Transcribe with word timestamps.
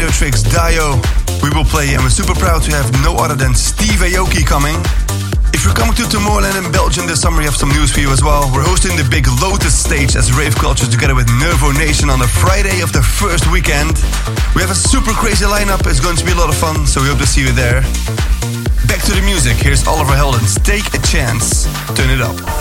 Trumpet, 0.00 0.32
Audiotricz, 0.32 0.42
Dio. 0.48 0.96
We 1.42 1.50
will 1.50 1.64
play 1.64 1.94
and 1.94 2.02
we're 2.02 2.10
super 2.10 2.34
proud 2.34 2.62
to 2.62 2.70
have 2.72 2.90
no 3.04 3.16
other 3.16 3.34
than 3.34 3.54
Steve 3.54 4.00
Aoki 4.00 4.46
coming. 4.46 4.76
If 5.52 5.64
you're 5.64 5.74
coming 5.74 5.94
to 5.96 6.04
Tomorrowland 6.04 6.56
in 6.56 6.72
Belgium 6.72 7.06
this 7.06 7.20
summer, 7.20 7.38
we 7.38 7.44
have 7.44 7.56
some 7.56 7.68
news 7.70 7.92
for 7.92 8.00
you 8.00 8.10
as 8.10 8.22
well. 8.22 8.50
We're 8.54 8.64
hosting 8.64 8.96
the 8.96 9.06
big 9.10 9.26
Lotus 9.42 9.76
stage 9.76 10.16
as 10.16 10.32
Rave 10.32 10.54
Culture 10.56 10.86
together 10.86 11.14
with 11.14 11.28
Nervo 11.40 11.72
Nation 11.72 12.08
on 12.08 12.18
the 12.18 12.28
Friday 12.28 12.80
of 12.80 12.92
the 12.92 13.02
first 13.02 13.50
weekend. 13.52 14.00
We 14.54 14.62
have 14.62 14.70
a 14.70 14.78
super 14.78 15.12
crazy 15.12 15.44
lineup. 15.44 15.84
It's 15.84 16.00
going 16.00 16.16
to 16.16 16.24
be 16.24 16.32
a 16.32 16.36
lot 16.36 16.48
of 16.48 16.56
fun, 16.56 16.86
so 16.86 17.02
we 17.02 17.08
hope 17.08 17.18
to 17.18 17.26
see 17.26 17.42
you 17.42 17.52
there. 17.52 17.82
Back 18.88 19.02
to 19.04 19.12
the 19.12 19.22
music. 19.24 19.56
Here's 19.56 19.86
Oliver 19.86 20.14
Heldens. 20.14 20.56
Take 20.64 20.86
a 20.94 21.02
chance. 21.04 21.64
Turn 21.94 22.10
it 22.10 22.20
up. 22.20 22.59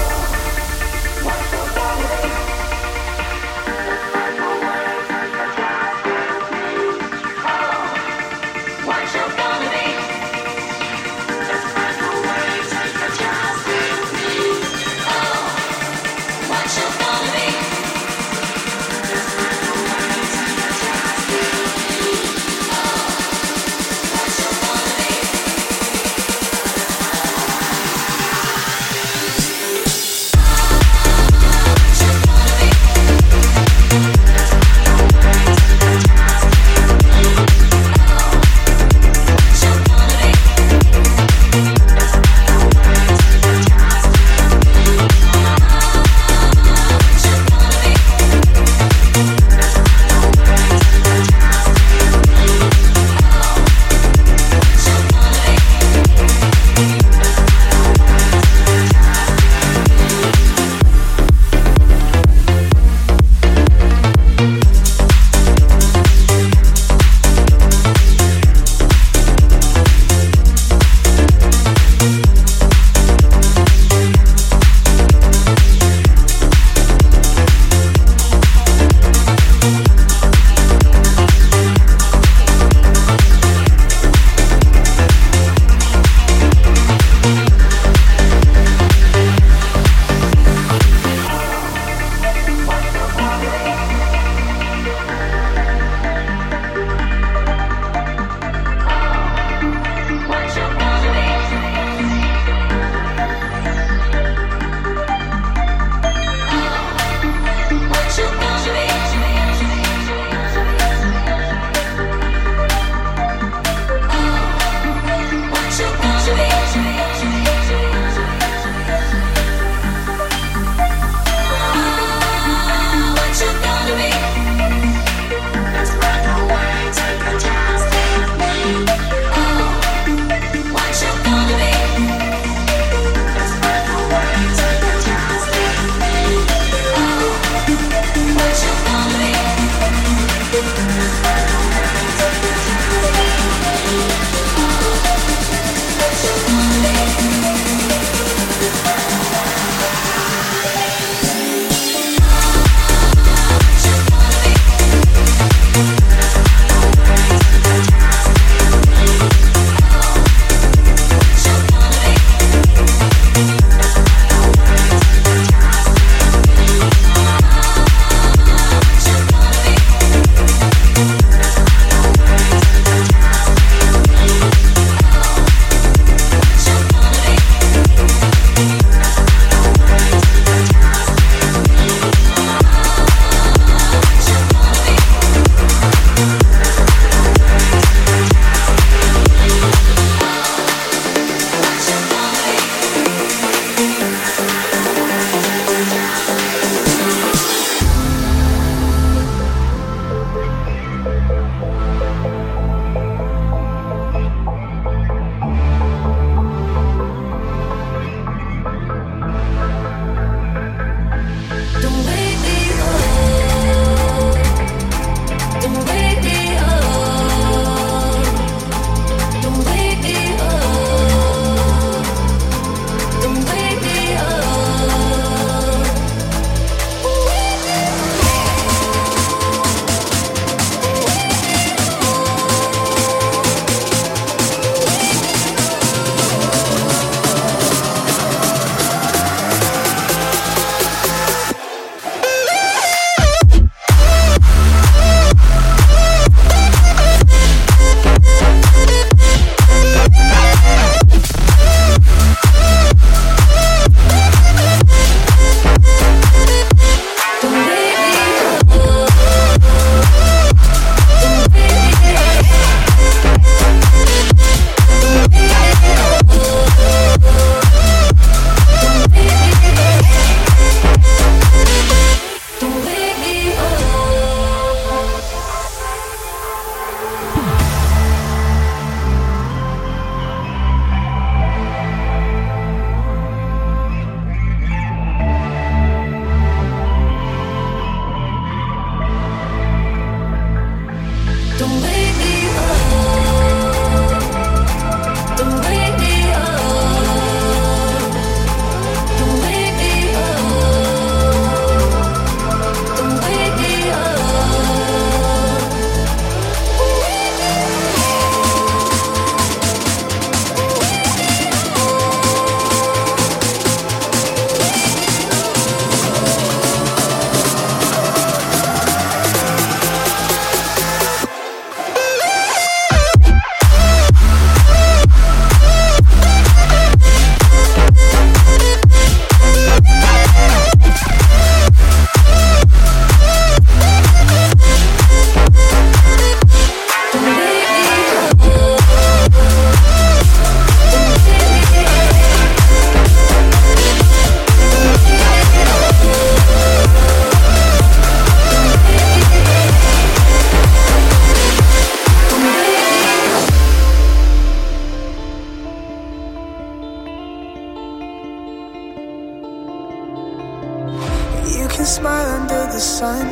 smile 361.90 362.30
under 362.40 362.64
the 362.72 362.80
sun. 362.80 363.26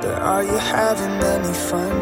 But 0.00 0.14
are 0.32 0.42
you 0.42 0.56
having 0.56 1.14
any 1.36 1.54
fun? 1.68 1.96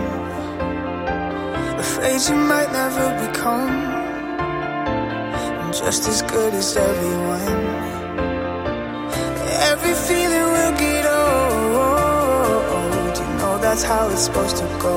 Afraid 1.85 2.21
you 2.29 2.37
might 2.53 2.71
never 2.73 3.07
become 3.25 3.75
just 5.73 6.07
as 6.09 6.23
good 6.23 6.55
as 6.55 6.77
everyone. 6.77 7.61
Every 9.73 9.95
feeling 10.07 10.49
will 10.55 10.75
get 10.85 11.05
old. 11.21 12.39
You 13.19 13.29
know 13.41 13.55
that's 13.59 13.83
how 13.83 14.09
it's 14.13 14.23
supposed 14.27 14.57
to 14.59 14.67
go. 14.87 14.97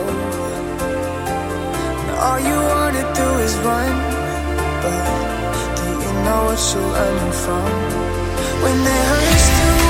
And 2.02 2.18
all 2.28 2.40
you 2.50 2.58
wanna 2.74 3.06
do 3.22 3.28
is 3.46 3.54
run, 3.70 3.94
but 4.84 5.04
do 5.78 5.88
you 6.04 6.12
know 6.26 6.42
what 6.48 6.60
you're 6.72 6.92
running 6.98 7.34
from? 7.44 8.11
when 8.62 8.84
the 8.84 8.92
hurt 8.92 9.40
still 9.40 9.81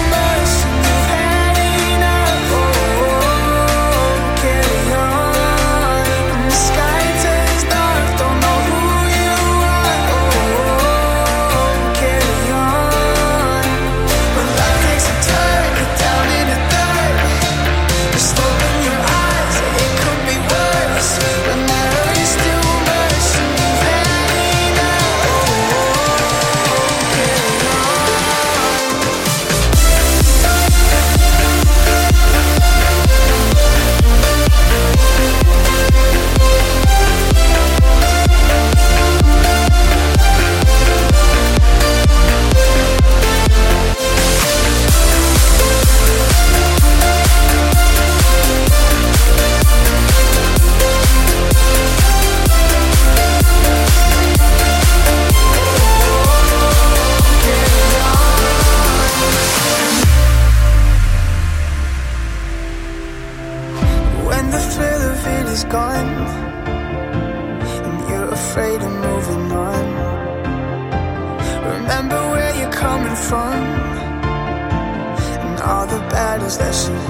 as 76.51 76.57
this. 76.57 77.00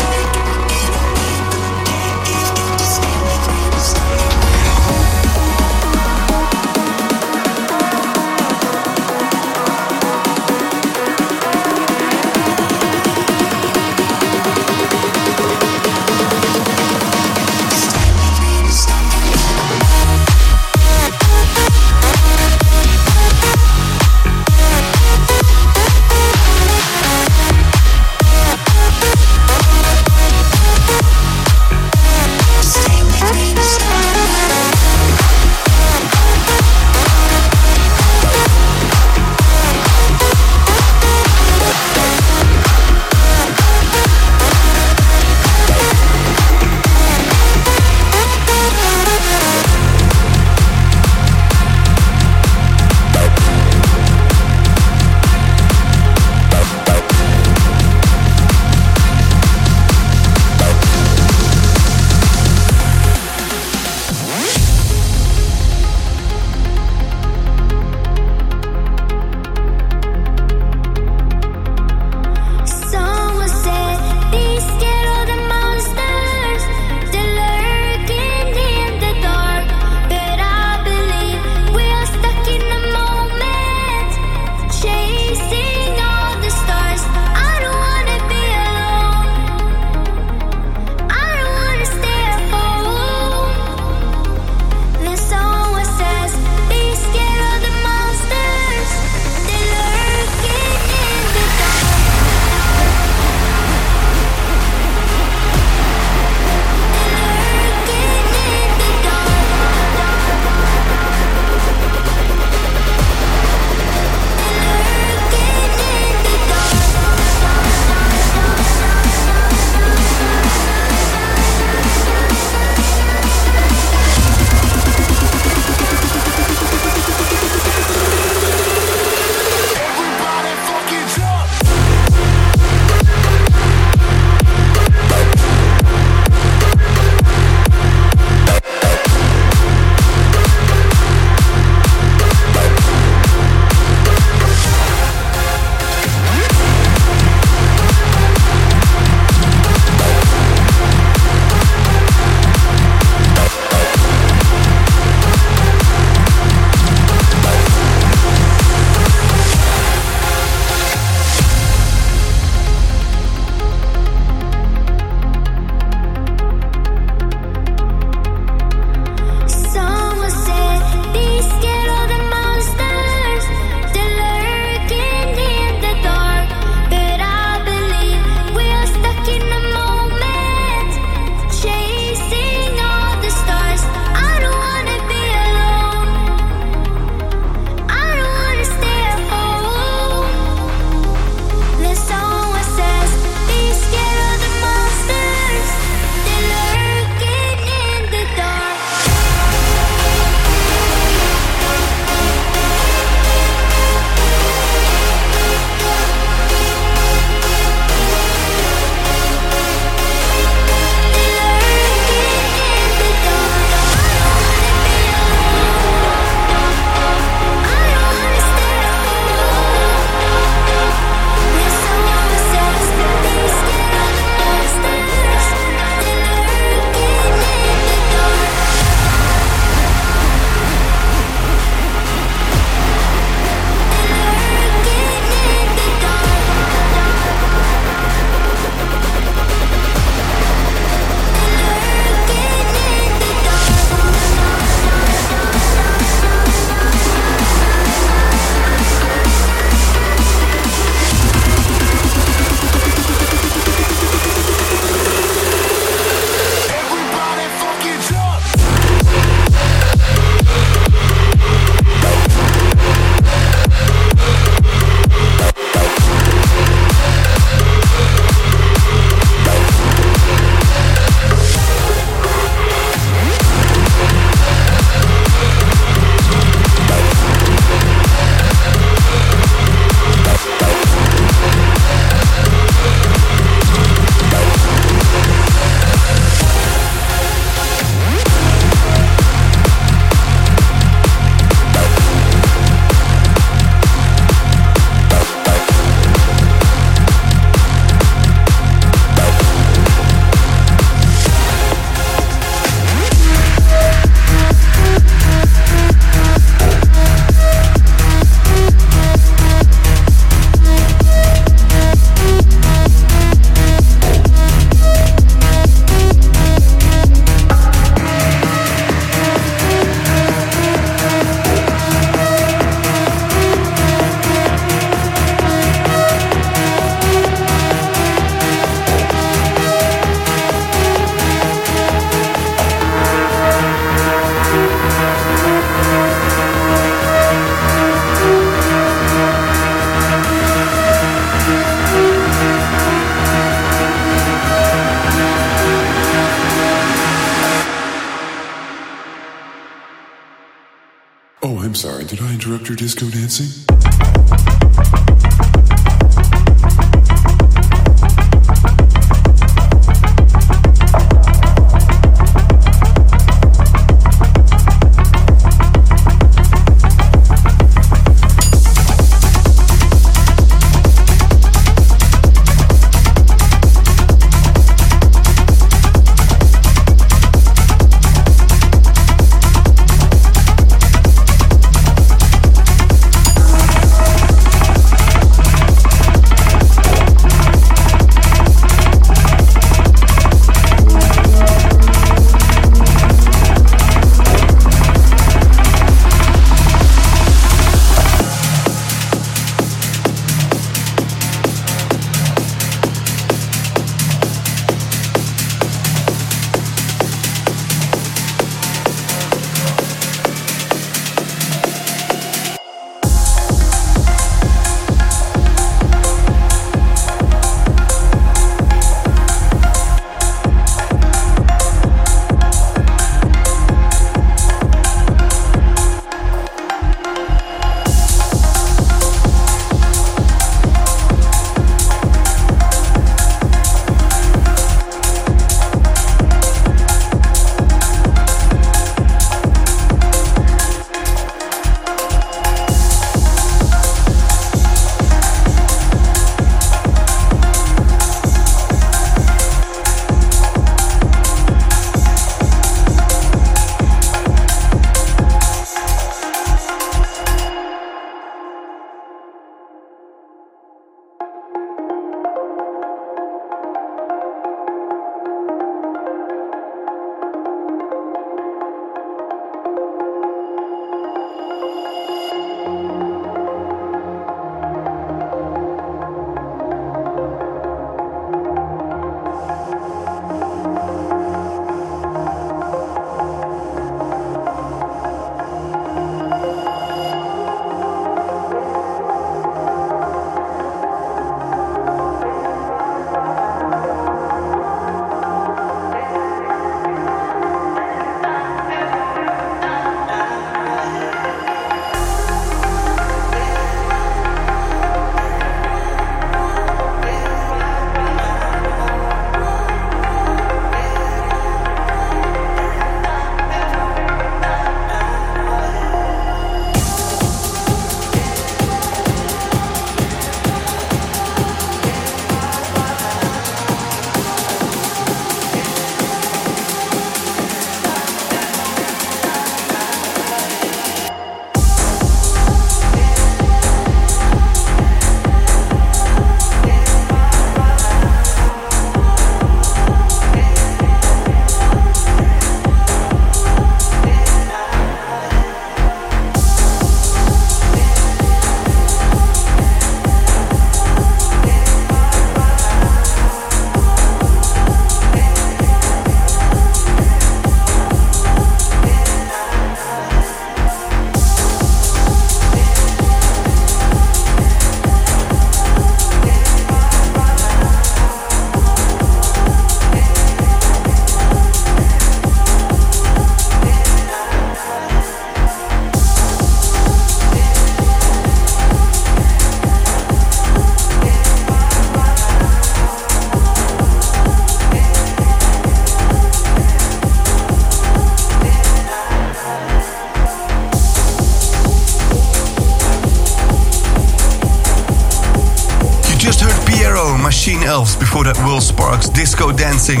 Disco 598.58 599.52
Dancing. 599.52 600.00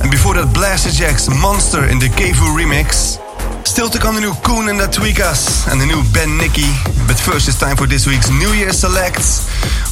And 0.00 0.10
before 0.10 0.32
that, 0.34 0.48
Blasterjaxx 0.56 1.28
Monster 1.42 1.84
in 1.92 1.98
the 1.98 2.08
Kevu 2.08 2.56
remix. 2.56 3.20
Still 3.66 3.90
to 3.90 3.98
come 3.98 4.14
the 4.14 4.20
new 4.20 4.32
Coone 4.40 4.70
and 4.70 4.80
the 4.80 4.88
Tweekaz 4.88 5.68
and 5.70 5.80
the 5.80 5.84
new 5.84 6.00
Ben 6.16 6.38
Nicky. 6.38 6.72
But 7.06 7.20
first 7.20 7.48
it's 7.48 7.60
time 7.60 7.76
for 7.76 7.86
this 7.86 8.06
week's 8.06 8.30
New 8.30 8.56
Year 8.56 8.72
Selects. 8.72 9.44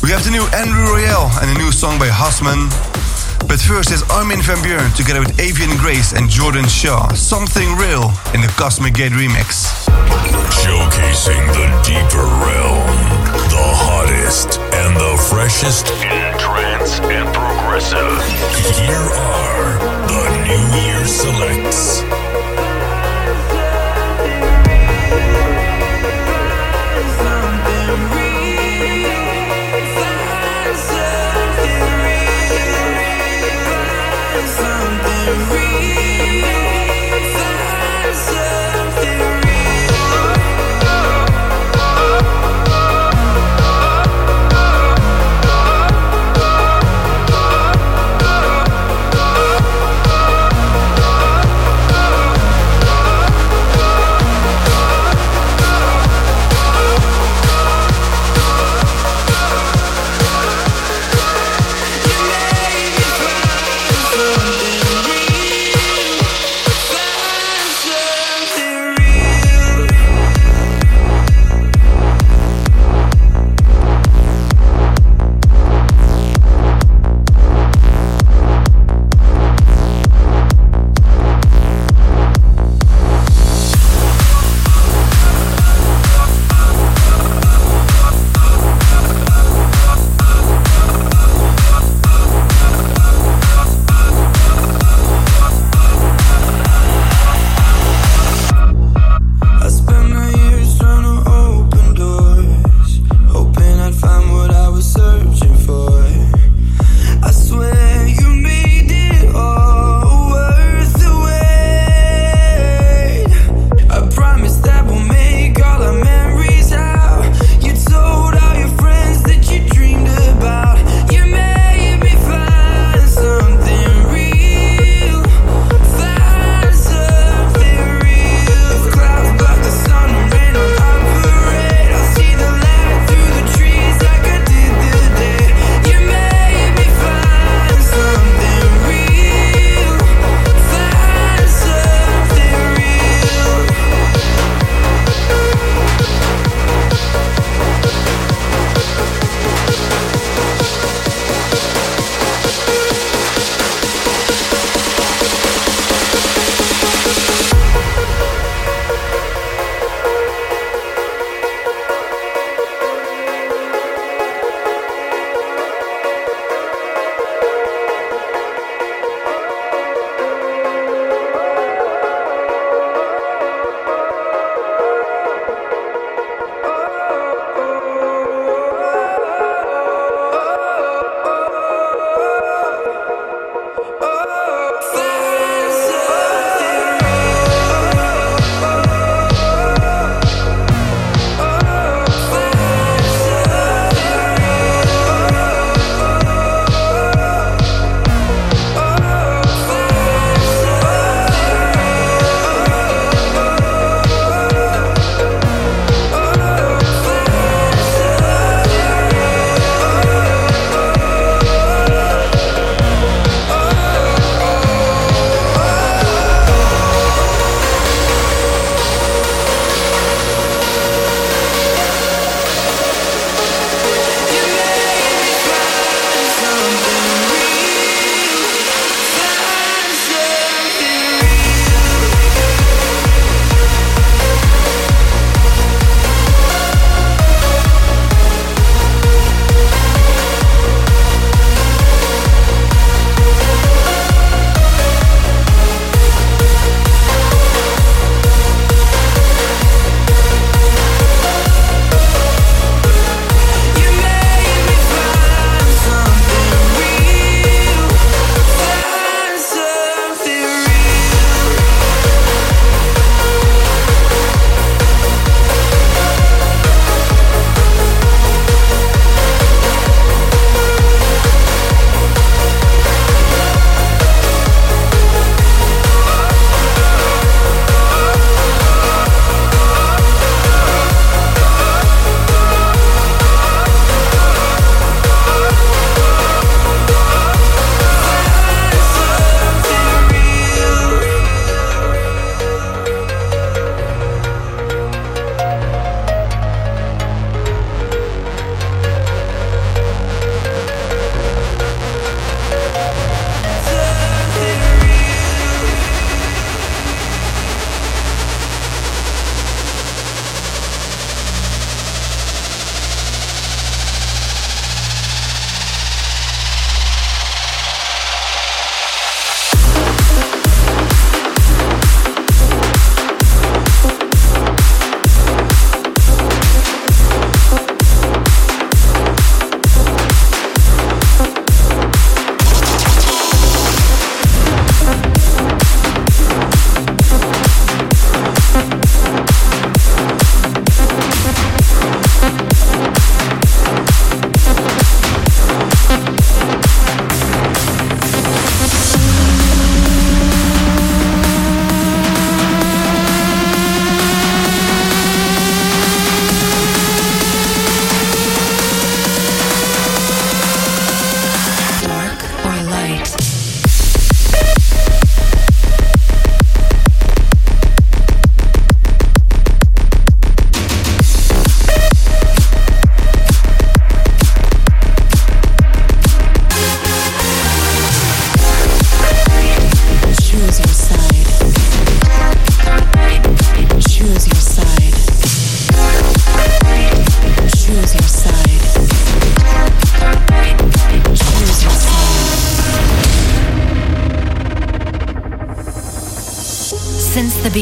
We 0.02 0.08
have 0.10 0.24
the 0.24 0.30
new 0.30 0.48
Andrew 0.56 0.96
Rayel 0.96 1.28
and 1.44 1.52
a 1.52 1.56
new 1.60 1.70
song 1.72 1.98
by 1.98 2.08
Husman. 2.08 2.72
But 3.48 3.60
first 3.60 3.92
is 3.92 4.02
Armin 4.08 4.40
van 4.40 4.64
Buuren 4.64 4.88
together 4.96 5.20
with 5.20 5.38
Avian 5.38 5.76
Grace 5.76 6.12
and 6.12 6.30
Jordan 6.30 6.66
Shaw. 6.66 7.12
Something 7.12 7.76
Real 7.76 8.08
in 8.32 8.40
the 8.40 8.52
Cosmic 8.56 8.94
Gate 8.94 9.12
remix. 9.12 9.84
Showcasing 10.64 11.44
the 11.52 11.68
deeper 11.84 12.24
realm, 12.24 12.88
the 13.52 13.66
hottest 13.76 14.65
freshest 15.28 15.90
in 15.90 16.38
trance 16.38 17.00
and 17.00 17.26
progressive. 17.34 18.12
Here 18.76 18.94
are 18.94 19.78
the 20.06 20.24
New 20.46 20.80
Year 20.80 21.06
Selects. 21.06 22.45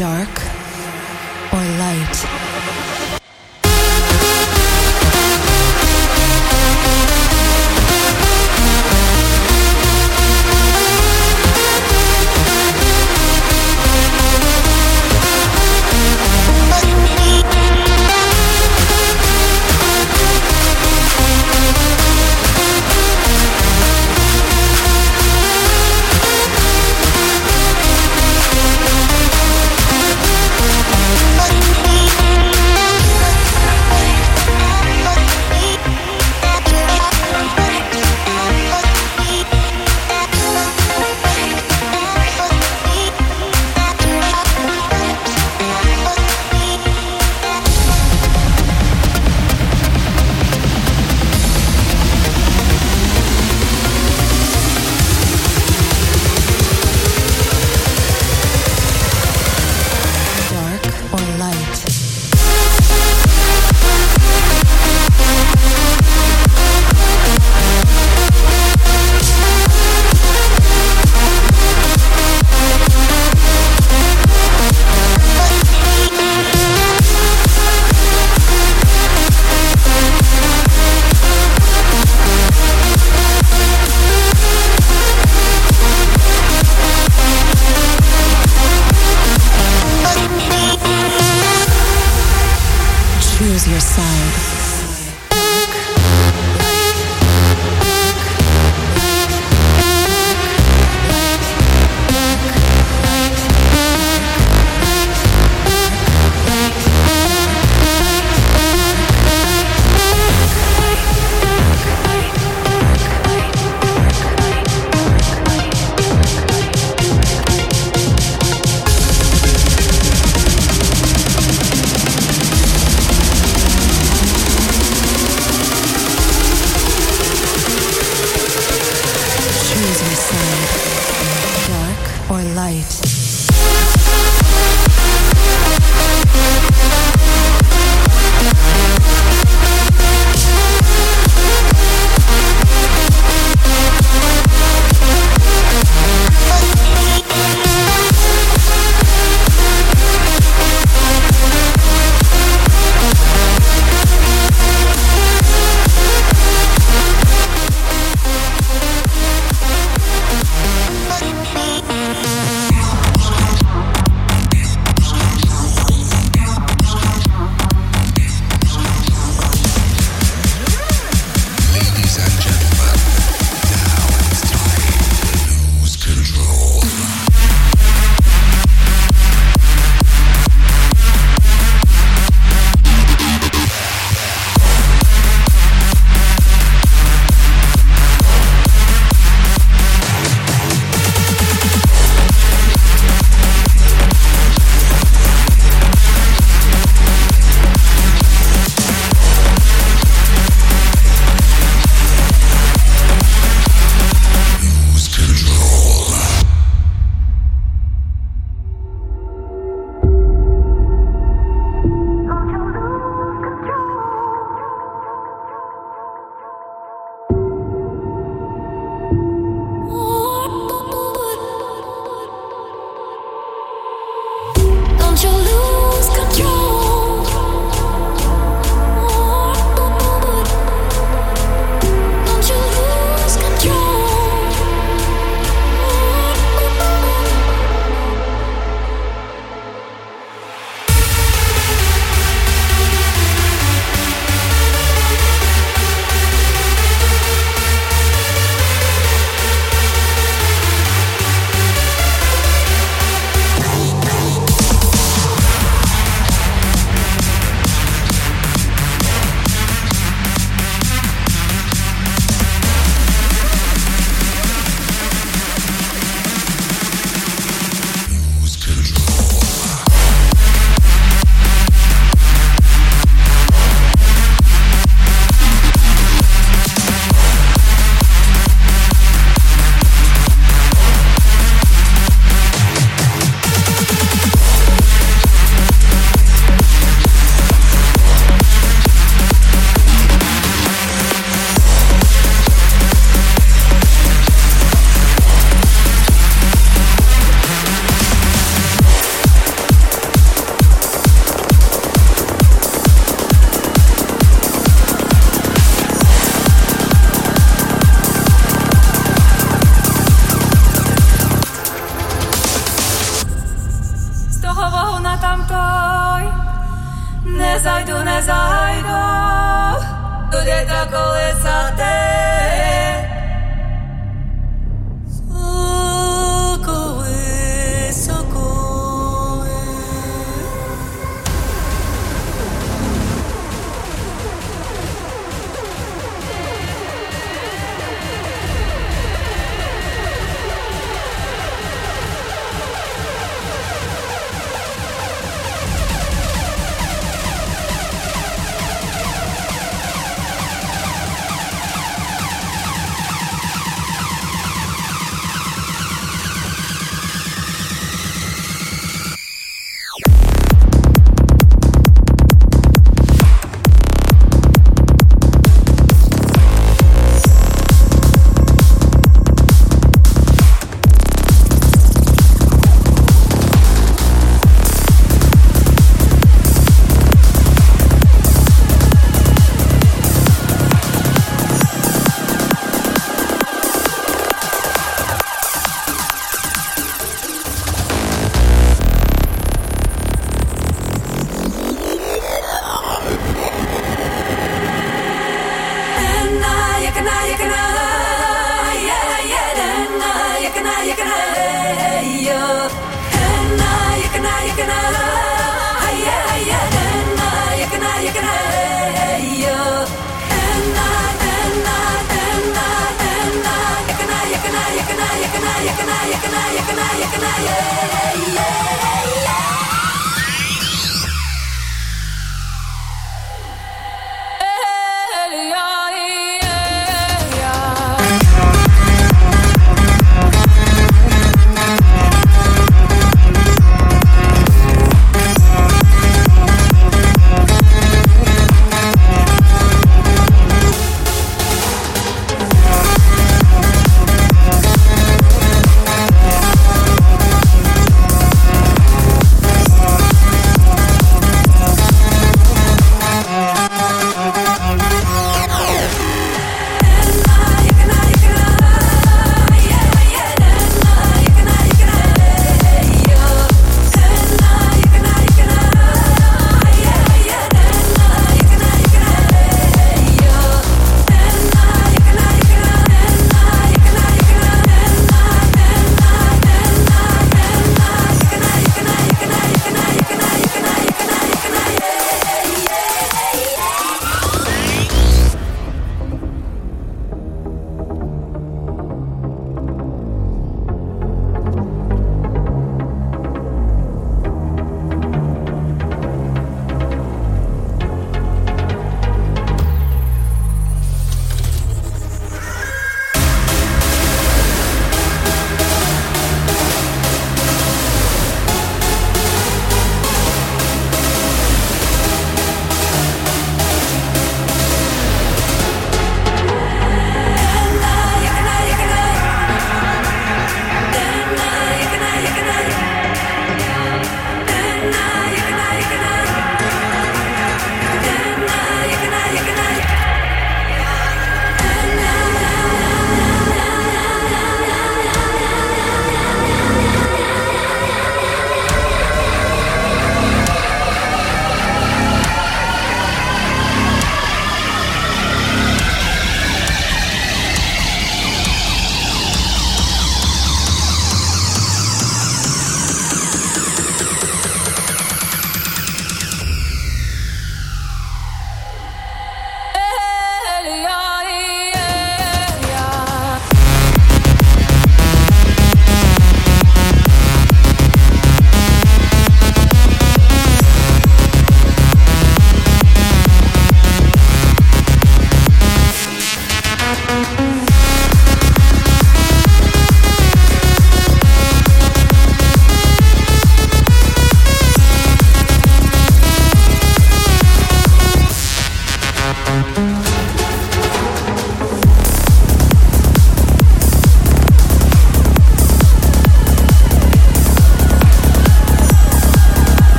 Dark 0.00 0.49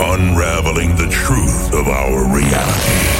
Unraveling 0.00 0.96
the 0.96 1.06
truth 1.08 1.72
of 1.72 1.86
our 1.86 2.24
reality. 2.24 3.13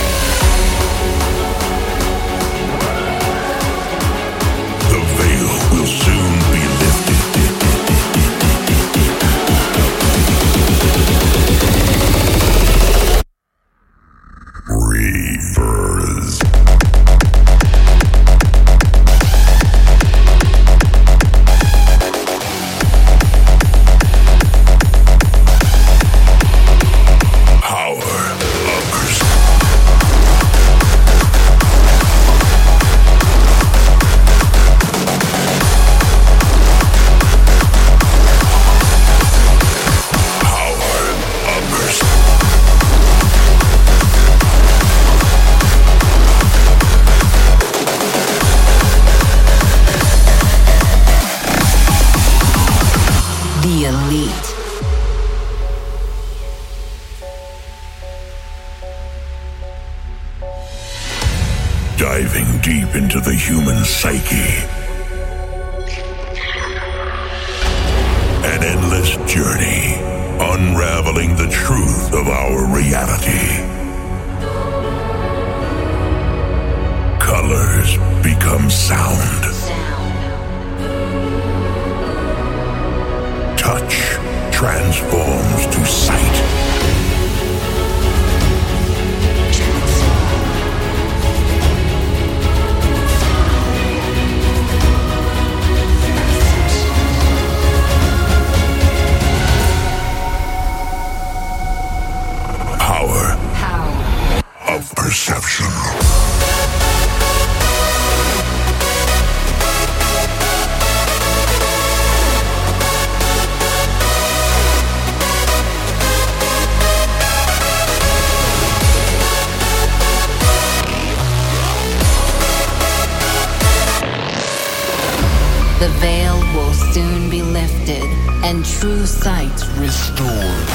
will 126.64 126.72
soon 126.72 127.30
be 127.30 127.42
lifted 127.42 128.04
and 128.42 128.64
true 128.64 129.04
sight 129.06 129.58
restored. 129.78 130.68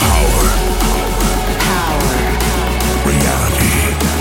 Power. 0.00 0.48
Power. 1.68 2.14
Reality. 3.06 4.13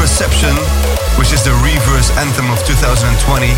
Perception, 0.00 0.56
which 1.20 1.28
is 1.28 1.44
the 1.44 1.52
reverse 1.60 2.08
anthem 2.16 2.48
of 2.48 2.56
2020. 2.64 3.52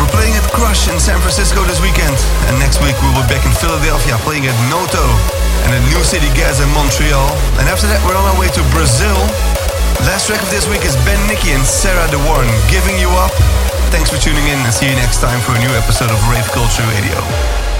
We're 0.00 0.08
playing 0.08 0.32
at 0.32 0.48
Crush 0.48 0.88
in 0.88 0.96
San 0.96 1.20
Francisco 1.20 1.60
this 1.68 1.76
weekend, 1.84 2.16
and 2.48 2.56
next 2.56 2.80
week 2.80 2.96
we 3.04 3.12
will 3.12 3.20
be 3.28 3.36
back 3.36 3.44
in 3.44 3.52
Philadelphia 3.60 4.16
playing 4.24 4.48
at 4.48 4.56
Noto 4.72 5.04
and 5.68 5.76
at 5.76 5.84
New 5.92 6.00
City 6.08 6.32
Gas 6.32 6.64
in 6.64 6.72
Montreal. 6.72 7.28
And 7.60 7.68
after 7.68 7.84
that, 7.92 8.00
we're 8.08 8.16
on 8.16 8.24
our 8.32 8.38
way 8.40 8.48
to 8.48 8.64
Brazil. 8.72 9.12
Last 10.08 10.24
track 10.24 10.40
of 10.40 10.48
this 10.48 10.64
week 10.72 10.88
is 10.88 10.96
Ben 11.04 11.20
Nicky 11.28 11.52
and 11.52 11.68
Sarah 11.68 12.08
De 12.08 12.16
Warren 12.24 12.48
Giving 12.72 12.96
You 12.96 13.12
Up. 13.20 13.36
Thanks 13.92 14.08
for 14.08 14.16
tuning 14.16 14.48
in 14.48 14.56
and 14.56 14.72
see 14.72 14.88
you 14.88 14.96
next 14.96 15.20
time 15.20 15.44
for 15.44 15.52
a 15.52 15.60
new 15.60 15.72
episode 15.76 16.08
of 16.08 16.16
Rave 16.32 16.48
Culture 16.48 16.88
Radio. 16.96 17.71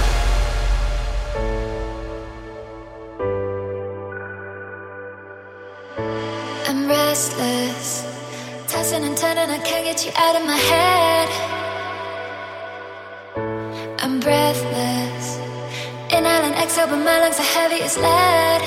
Heavy 17.43 17.81
as 17.83 17.97
lead. 17.97 18.63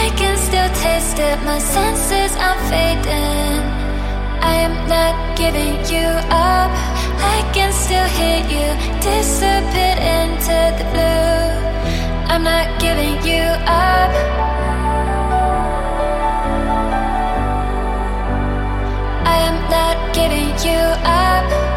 I 0.00 0.04
can 0.16 0.36
still 0.36 0.70
taste 0.84 1.18
it, 1.18 1.38
my 1.44 1.58
senses 1.58 2.32
are 2.36 2.58
fading. 2.70 3.62
I 4.40 4.54
am 4.66 4.74
not 4.88 5.14
giving 5.36 5.76
you 5.92 6.08
up. 6.30 6.70
I 7.34 7.38
can 7.52 7.72
still 7.72 8.08
hear 8.18 8.40
you 8.54 8.68
disappear 9.00 9.96
into 10.16 10.58
the 10.78 10.86
blue. 10.92 11.48
I'm 12.30 12.44
not 12.44 12.80
giving 12.80 13.16
you 13.26 13.44
up. 13.66 14.12
I 19.34 19.36
am 19.48 19.58
not 19.76 19.96
giving 20.14 20.50
you 20.66 20.80
up. 21.04 21.67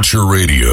Culture 0.00 0.24
Radio. 0.24 0.69